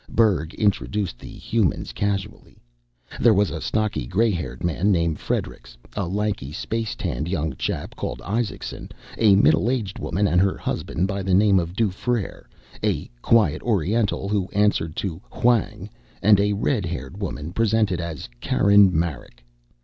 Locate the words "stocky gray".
3.61-4.31